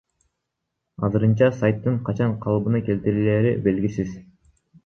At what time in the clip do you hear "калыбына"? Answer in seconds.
2.47-2.81